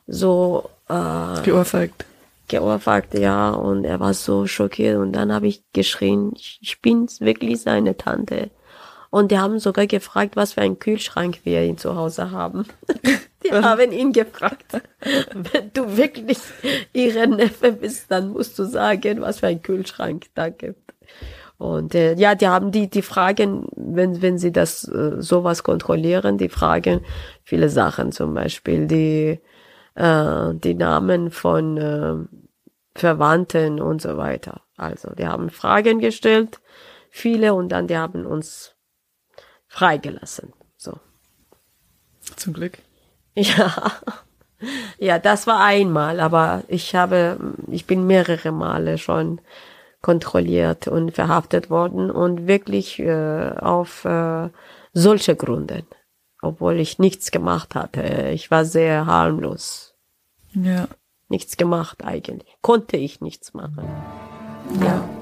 [0.07, 2.05] so äh, geohrfeigt.
[2.49, 7.61] Geohrfeigt, ja, und er war so schockiert und dann habe ich geschrien, ich bin wirklich
[7.61, 8.51] seine Tante.
[9.11, 12.67] Und die haben sogar gefragt, was für einen Kühlschrank wir ihn zu Hause haben.
[13.45, 14.81] Die haben ihn gefragt,
[15.33, 16.39] wenn du wirklich
[16.93, 20.93] ihre Neffe bist, dann musst du sagen, was für einen Kühlschrank da gibt.
[21.59, 26.39] Und äh, ja, die haben die die Fragen, wenn wenn sie das äh, sowas kontrollieren,
[26.39, 27.05] die fragen
[27.43, 29.41] viele Sachen, zum Beispiel die
[29.97, 32.15] äh, die Namen von äh,
[32.95, 34.63] Verwandten und so weiter.
[34.77, 36.61] Also die haben Fragen gestellt,
[37.11, 38.77] viele und dann die haben uns
[39.67, 40.53] freigelassen.
[40.77, 40.99] So.
[42.37, 42.79] Zum Glück.
[43.35, 43.93] Ja.
[44.99, 49.41] Ja, das war einmal, aber ich habe, ich bin mehrere Male schon
[50.09, 54.49] kontrolliert und verhaftet worden und wirklich äh, auf äh,
[54.95, 55.85] solche Gründe,
[56.41, 58.31] obwohl ich nichts gemacht hatte.
[58.33, 59.95] Ich war sehr harmlos.
[60.55, 60.89] Ja.
[61.29, 62.57] Nichts gemacht eigentlich.
[62.63, 63.85] Konnte ich nichts machen.
[64.81, 65.18] ja.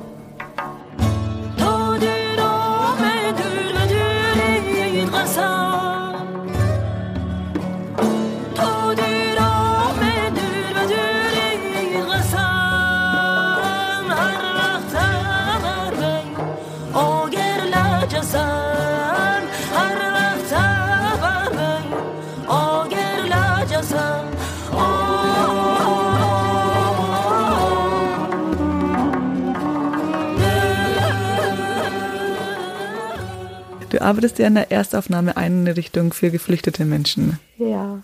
[33.96, 37.40] Du arbeitest ja in der Erstaufnahme Einrichtung für geflüchtete Menschen.
[37.56, 38.02] Ja,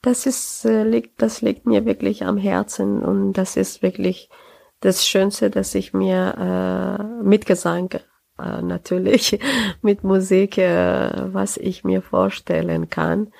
[0.00, 4.30] das ist, äh, liegt, das liegt mir wirklich am Herzen und das ist wirklich
[4.78, 7.90] das Schönste, dass ich mir äh, mit Gesang
[8.38, 9.40] äh, natürlich
[9.82, 13.32] mit Musik, äh, was ich mir vorstellen kann,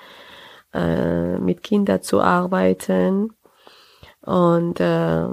[0.73, 3.31] äh, mit Kindern zu arbeiten.
[4.19, 5.25] Und äh,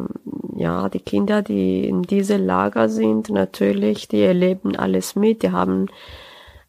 [0.55, 5.89] ja, die Kinder, die in diese Lager sind, natürlich, die erleben alles mit, die haben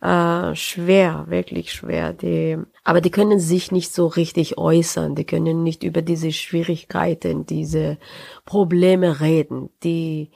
[0.05, 2.13] äh, schwer, wirklich schwer.
[2.13, 5.15] Die, aber die können sich nicht so richtig äußern.
[5.15, 7.97] Die können nicht über diese Schwierigkeiten, diese
[8.45, 9.69] Probleme reden.
[9.83, 10.31] Die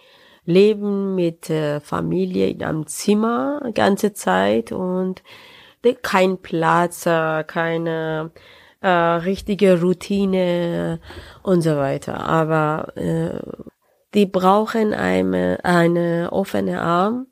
[0.45, 5.21] leben mit äh, Familie in einem Zimmer ganze Zeit und
[6.01, 8.31] kein Platz, äh, keine
[8.81, 10.99] äh, richtige Routine
[11.43, 12.27] und so weiter.
[12.27, 13.39] Aber äh,
[14.15, 17.27] die brauchen eine, eine offene Arm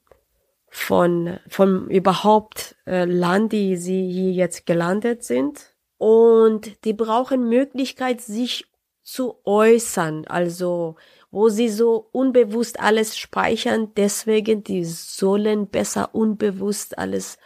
[0.77, 5.73] von, von überhaupt äh, Land, die sie hier jetzt gelandet sind.
[5.97, 8.67] Und die brauchen Möglichkeit, sich
[9.01, 10.95] zu äußern, also
[11.31, 17.37] wo sie so unbewusst alles speichern, deswegen die sollen besser unbewusst alles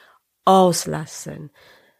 [0.44, 1.52] auslassen.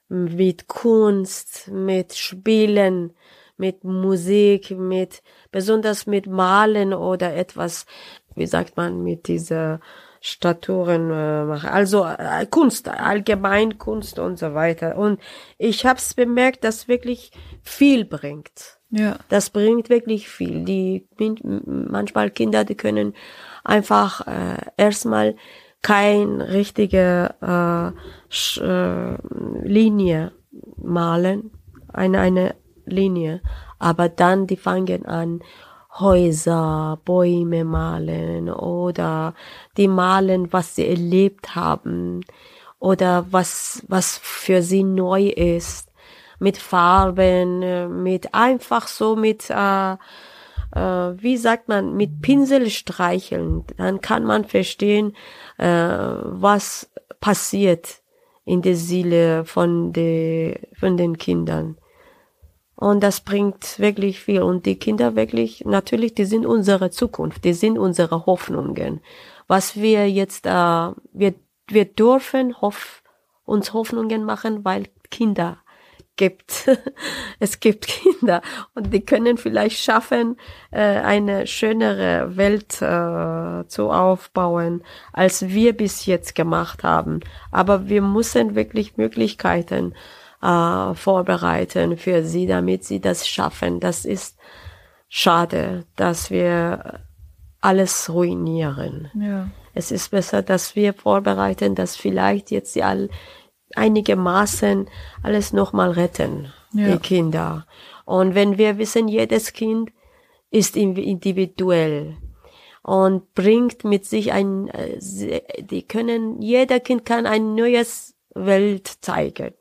[0.10, 3.14] Mit Kunst, mit Spielen,
[3.56, 7.86] mit Musik, mit, besonders mit Malen oder etwas,
[8.36, 9.80] wie sagt man, mit dieser
[10.24, 11.72] Statuen äh, mache.
[11.72, 14.96] Also äh, Kunst, allgemein Kunst und so weiter.
[14.98, 15.20] Und
[15.58, 17.32] ich habe es bemerkt, dass wirklich
[17.64, 18.80] viel bringt.
[18.92, 19.18] Ja.
[19.30, 20.64] Das bringt wirklich viel.
[20.64, 21.08] Die
[21.66, 23.16] manchmal Kinder, die können
[23.64, 25.36] einfach äh, erstmal
[25.82, 29.18] kein richtige äh, äh,
[29.64, 30.34] Linie
[30.78, 31.52] malen,
[31.92, 32.56] eine eine
[32.86, 33.42] Linie,
[33.80, 35.42] aber dann die fangen an
[36.00, 39.34] Häuser, Bäume malen oder
[39.78, 42.22] die malen, was sie erlebt haben
[42.80, 45.92] oder was, was für sie neu ist,
[46.40, 49.98] mit Farben, mit einfach so mit, äh, äh,
[51.22, 55.16] wie sagt man, mit Pinsel streicheln, dann kann man verstehen,
[55.58, 56.90] äh, was
[57.20, 58.02] passiert
[58.44, 61.78] in der Seele von, de, von den Kindern.
[62.82, 64.42] Und das bringt wirklich viel.
[64.42, 69.02] Und die Kinder wirklich, natürlich, die sind unsere Zukunft, die sind unsere Hoffnungen.
[69.48, 71.36] Was wir jetzt, äh, wir,
[71.68, 73.04] wir dürfen hoff,
[73.46, 75.60] uns Hoffnungen machen, weil Kinder
[76.16, 76.68] gibt.
[77.40, 78.42] es gibt Kinder
[78.74, 80.38] und die können vielleicht schaffen,
[80.72, 84.82] äh, eine schönere Welt äh, zu aufbauen,
[85.14, 87.20] als wir bis jetzt gemacht haben.
[87.52, 89.94] Aber wir müssen wirklich Möglichkeiten
[90.42, 93.80] äh, vorbereiten für sie, damit sie das schaffen.
[93.80, 94.38] Das ist
[95.10, 97.02] schade, dass wir
[97.60, 99.10] alles ruinieren.
[99.14, 99.50] Ja.
[99.74, 103.10] Es ist besser, dass wir vorbereiten, dass vielleicht jetzt sie all
[103.76, 104.90] einigermaßen
[105.24, 106.92] alles nochmal retten, ja.
[106.92, 107.66] die Kinder.
[108.06, 109.92] Und wenn wir wissen, jedes Kind
[110.50, 112.18] ist individuell
[112.84, 115.00] und bringt mit sich ein, äh,
[115.62, 119.54] die können, jeder Kind kann ein neues Welt zeigen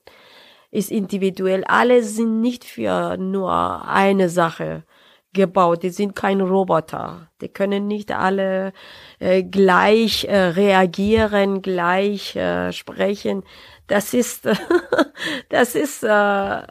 [0.70, 1.64] ist individuell.
[1.64, 4.84] Alle sind nicht für nur eine Sache
[5.32, 5.82] gebaut.
[5.82, 7.30] Die sind kein Roboter.
[7.40, 8.72] Die können nicht alle
[9.18, 13.42] äh, gleich äh, reagieren, gleich äh, sprechen.
[13.86, 14.48] Das ist,
[15.48, 16.62] das ist, äh,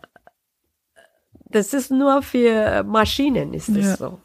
[1.45, 3.95] das ist nur für Maschinen ist es ja.
[3.95, 4.19] so.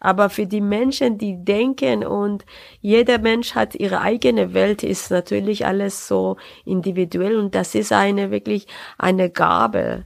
[0.00, 2.46] Aber für die Menschen, die denken und
[2.80, 8.30] jeder Mensch hat ihre eigene Welt, ist natürlich alles so individuell und das ist eine
[8.30, 10.04] wirklich eine Gabe.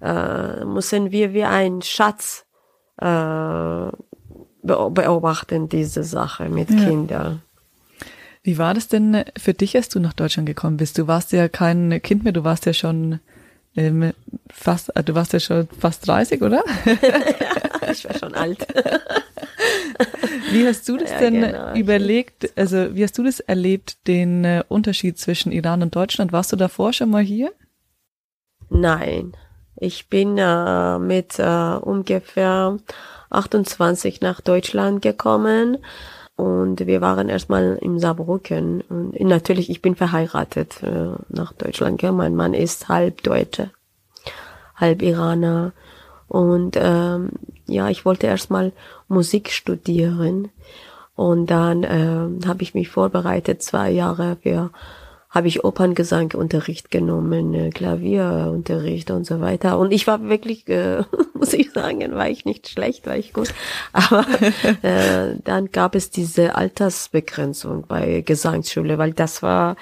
[0.00, 2.44] Äh, müssen wir wie ein Schatz
[3.00, 3.86] äh,
[4.62, 6.76] beobachten, diese Sache mit ja.
[6.84, 7.42] Kindern.
[8.42, 10.98] Wie war das denn für dich, als du nach Deutschland gekommen bist?
[10.98, 13.20] Du warst ja kein Kind mehr, du warst ja schon
[13.76, 14.12] ähm,
[14.50, 16.62] fast, äh, du warst ja schon fast 30, oder?
[16.86, 18.66] ja, ich war schon alt.
[20.50, 21.74] wie hast du das ja, denn genau.
[21.74, 26.32] überlegt, also wie hast du das erlebt, den äh, Unterschied zwischen Iran und Deutschland?
[26.32, 27.52] Warst du davor schon mal hier?
[28.68, 29.32] Nein,
[29.76, 32.76] ich bin äh, mit äh, ungefähr
[33.30, 35.78] 28 nach Deutschland gekommen
[36.40, 38.80] und wir waren erstmal im Saarbrücken.
[38.88, 42.00] Und natürlich, ich bin verheiratet äh, nach Deutschland.
[42.00, 42.12] Ja.
[42.12, 43.70] Mein Mann ist halb Deutsche,
[44.74, 45.72] halb Iraner.
[46.28, 47.28] Und ähm,
[47.66, 48.72] ja, ich wollte erstmal
[49.06, 50.48] Musik studieren.
[51.14, 54.70] Und dann äh, habe ich mich vorbereitet, zwei Jahre für
[55.30, 59.78] habe ich Operngesangunterricht genommen, äh, Klavierunterricht und so weiter.
[59.78, 61.04] Und ich war wirklich, äh,
[61.34, 63.54] muss ich sagen, war ich nicht schlecht, war ich gut.
[63.92, 64.26] Aber
[64.82, 69.76] äh, dann gab es diese Altersbegrenzung bei Gesangsschule, weil das war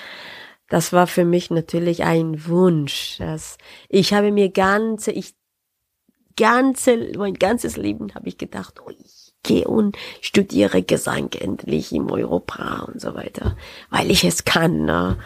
[0.68, 3.16] das war für mich natürlich ein Wunsch.
[3.18, 3.56] Dass
[3.88, 5.34] ich habe mir ganze, ich
[6.36, 12.10] ganze, mein ganzes Leben habe ich gedacht, oh, ich gehe und studiere Gesang endlich im
[12.10, 13.56] Europa und so weiter,
[13.90, 14.84] weil ich es kann.
[14.84, 15.16] Ne?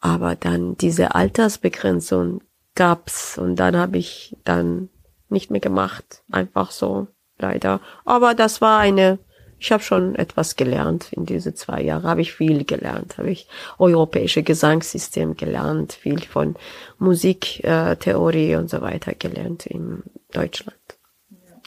[0.00, 2.42] Aber dann diese Altersbegrenzung
[2.74, 4.88] gab's und dann habe ich dann
[5.28, 7.06] nicht mehr gemacht, einfach so
[7.38, 7.80] leider.
[8.04, 9.18] Aber das war eine,
[9.58, 13.46] ich habe schon etwas gelernt in diese zwei Jahre, habe ich viel gelernt, habe ich
[13.78, 16.56] europäische Gesangssystem gelernt, viel von
[16.98, 20.02] Musiktheorie äh, und so weiter gelernt in
[20.32, 20.76] Deutschland.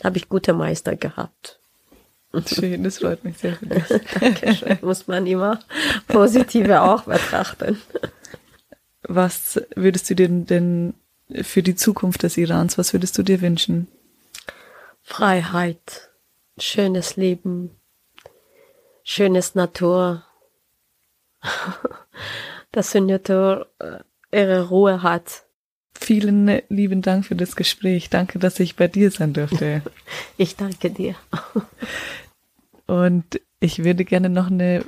[0.03, 1.62] Habe ich gute Meister gehabt.
[2.47, 3.57] Schön, das freut mich sehr.
[4.19, 4.79] Dankeschön.
[4.81, 5.59] Muss man immer
[6.07, 7.81] positive auch betrachten.
[9.03, 10.95] Was würdest du dir denn
[11.41, 13.87] für die Zukunft des Irans, was würdest du dir wünschen?
[15.01, 16.09] Freiheit,
[16.57, 17.71] schönes Leben,
[19.03, 20.23] schönes Natur,
[22.71, 23.99] dass die Natur äh,
[24.31, 25.43] ihre Ruhe hat.
[25.95, 28.09] Vielen lieben Dank für das Gespräch.
[28.09, 29.81] Danke, dass ich bei dir sein durfte.
[30.37, 31.15] Ich danke dir.
[32.87, 34.83] Und ich würde gerne noch eine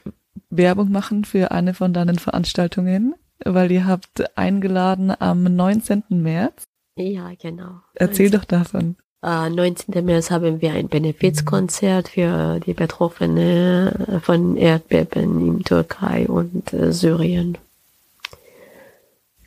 [0.50, 6.04] Werbung machen für eine von deinen Veranstaltungen, weil ihr habt eingeladen am 19.
[6.10, 6.64] März.
[6.98, 7.82] Ja, genau.
[7.94, 8.40] Erzähl 19.
[8.40, 8.96] doch davon.
[9.24, 10.06] Uh, 19.
[10.06, 17.58] März haben wir ein Benefizkonzert für die Betroffenen von Erdbeben in Türkei und äh, Syrien.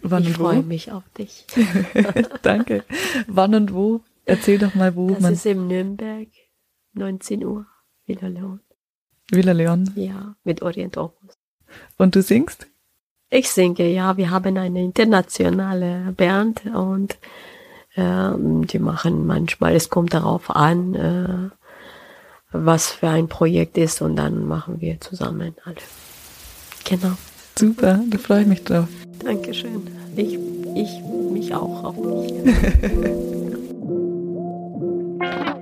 [0.02, 1.46] Wann ich freue mich auf dich.
[2.42, 2.84] Danke.
[3.26, 4.00] Wann und wo?
[4.24, 5.32] Erzähl doch mal, wo das man.
[5.32, 6.28] Das ist in Nürnberg,
[6.94, 7.66] 19 Uhr,
[8.08, 8.60] Villa Leon.
[9.30, 9.90] Villa Leon?
[9.94, 11.36] Ja, mit Orient Opus.
[11.98, 12.66] Und du singst?
[13.30, 14.16] Ich singe, ja.
[14.16, 17.18] Wir haben eine internationale Band und
[17.94, 21.50] äh, die machen manchmal, es kommt darauf an, äh,
[22.50, 25.76] was für ein Projekt ist und dann machen wir zusammen alle.
[26.84, 27.12] Genau.
[27.58, 28.88] Super, da freue ich mich drauf.
[29.22, 29.86] Dankeschön.
[30.16, 30.38] Ich,
[30.74, 32.32] ich mich auch auf mich.